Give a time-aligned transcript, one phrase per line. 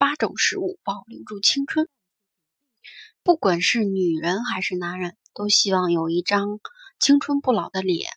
[0.00, 1.86] 八种食物保留住青春。
[3.22, 6.58] 不管是女人还是男人，都希望有一张
[6.98, 8.08] 青春不老的脸。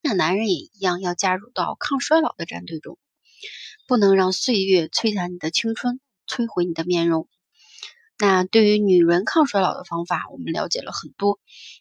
[0.00, 2.96] 那男人也一样，要加入到抗衰老的战队中，
[3.88, 7.28] 不能让岁月摧残你的青春，摧毁你的面容。
[8.20, 11.40] 那对于女人抗衰老的方法，我们了解了很多。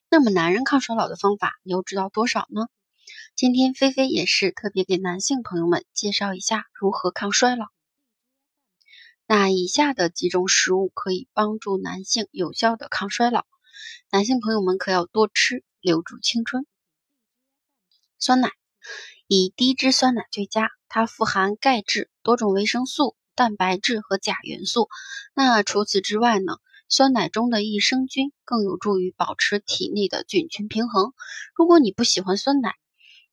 [0.09, 2.66] 那么男人抗衰老的方法，你又知道多少呢？
[3.35, 7.68] 今天菲菲也是特别给男性朋友们介绍一下如何抗衰老。
[9.27, 13.45] 那以下的几种食物可以帮助男性有效的抗衰老，
[14.12, 16.65] 男性朋友们可要多吃，留住青春。
[18.20, 18.51] 酸奶
[19.27, 23.15] 以低脂酸奶最佳，它富含钙质、多种维生素。
[23.37, 24.87] 蛋白质和钾元素。
[25.34, 26.53] 那除此之外呢？
[26.87, 31.12] 酸奶中的益生菌更有助于保持体内的菌群平衡。
[31.53, 32.76] 如果你不喜欢酸奶，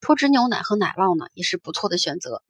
[0.00, 2.42] 脱脂牛奶和奶酪呢也是不错的选择。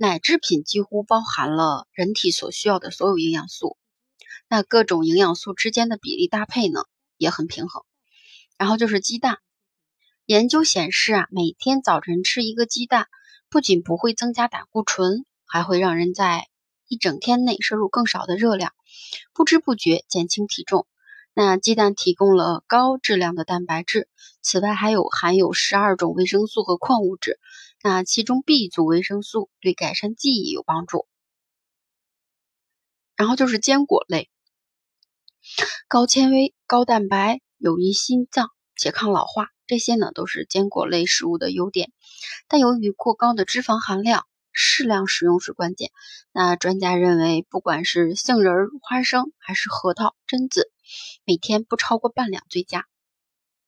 [0.00, 3.76] 奶制品几乎包含了人体所需要的所有营养素。
[4.48, 6.84] 那各种营养素之间的比例搭配呢
[7.16, 7.82] 也很平衡。
[8.56, 9.38] 然后就是鸡蛋。
[10.24, 13.08] 研究显示啊，每天早晨吃一个鸡蛋，
[13.50, 16.46] 不仅不会增加胆固醇，还会让人在
[16.86, 18.72] 一整天内摄入更少的热量，
[19.34, 20.86] 不知不觉减轻体重。
[21.40, 24.08] 那鸡蛋提供了高质量的蛋白质，
[24.42, 27.38] 此外还有含有十二种维生素和矿物质。
[27.80, 31.06] 那其中 B 族维生素对改善记忆有帮助。
[33.14, 34.28] 然后就是坚果类，
[35.86, 41.92] 高纤维、高蛋白，有益心脏且抗老化，这些呢都是坚果类食物的优点。
[42.48, 44.26] 但由于过高的脂肪含量。
[44.60, 45.92] 适量食用是关键。
[46.32, 50.72] 那专家认为，不管是杏仁、花生还是核桃、榛子，
[51.24, 52.86] 每天不超过半两最佳。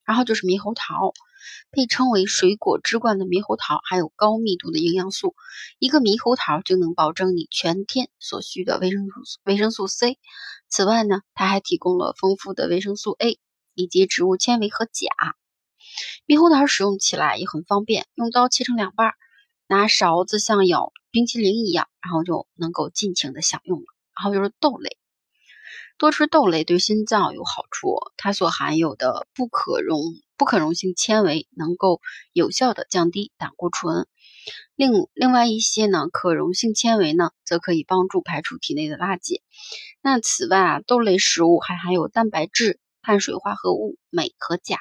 [0.04, 1.12] 然后就是猕猴桃，
[1.70, 5.36] 被称为水果之冠的猕猴桃，含有高密度的营养素，
[5.78, 10.18] 一个猕猴桃就能保证你全天所需的维生素维生素 C。
[10.68, 13.38] 此外呢，它还提供了丰富的维生素 A
[13.74, 15.08] 以及植物纤维和钾。
[16.26, 19.12] 猕猴桃使用起来也很方便，用刀切成两半。
[19.68, 23.84] 拿勺子像咬冰淇淋一样，然后就能够尽情的享用了。
[24.16, 24.98] 然后就是豆类，
[26.00, 30.00] 多吃豆类对心脏有好处，它所含有的不可溶
[30.38, 32.00] 不可溶性纤维能够
[32.32, 34.08] 有效的降低胆固醇。
[34.76, 39.42] 另另外一些呢，可溶性纤维呢，则可以帮助排出体内的垃圾。
[40.00, 44.78] 那此外啊，豆类食物还含有蛋白质、碳水化合物、镁和钾。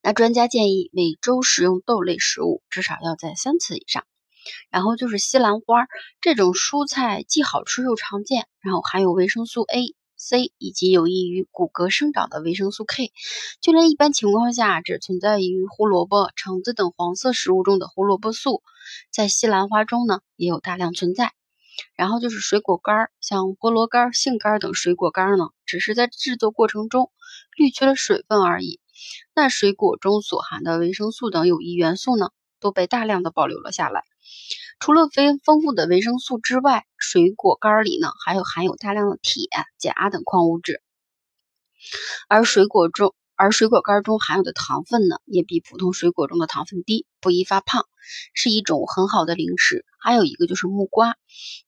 [0.00, 4.06] 那专家建议每周食用豆类食物至少要在三次以上。
[4.70, 5.86] 然后就是西兰花
[6.20, 13.12] 这种蔬菜，既好吃又常见，然后含有维生素 A、C 以及有益于骨骼生长的维生素 K。
[13.60, 18.62] 就连一般情况下只存在于胡萝卜、橙子等黄色食物中的胡萝卜素，
[19.10, 21.32] 在西兰花中呢也有大量存在。
[21.94, 27.10] 然后就是水果干，像菠萝干、杏干等水果干呢，只是在制作过程中
[27.56, 28.80] 滤去了水分而已。
[29.34, 34.04] 那水果中所含的维生素等有益元素呢，都被大量的保留了下来。
[34.78, 39.48] 除了非丰富的维生素之外，水果干里呢还有含有大量的铁、
[39.78, 40.82] 钾等矿物质。
[42.28, 47.86] 而水果中，而水果干中含有的糖分呢，也比普通水果中的糖分低，不易发胖，
[48.34, 49.84] 是一种很好的零食。
[49.98, 51.10] 还有一个就是木瓜，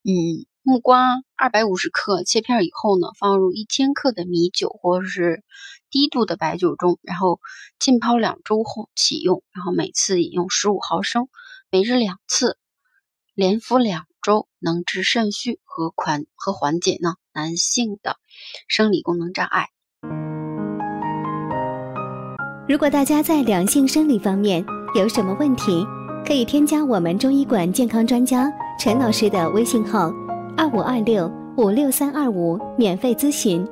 [0.04, 0.46] 嗯。
[0.64, 5.42] 木瓜二百五十克切片以后呢，放入一千克的米酒或者是
[5.90, 7.40] 低度的白酒中，然后
[7.80, 11.26] 浸泡两周后启用，然后每次饮用十五毫升，
[11.74, 12.58] 每日两次，
[13.34, 18.16] 连服两周，能治肾虚和缓和缓解呢男性的
[18.68, 19.68] 生理功能障碍。
[22.68, 24.62] 如果大家在两性生理方面
[24.94, 25.82] 有什么问题，
[26.26, 30.12] 可以添加我们中医馆健康专家陈老师的微信号。
[30.58, 31.26] 二五二六
[31.56, 33.66] 五六三二五，免费咨询。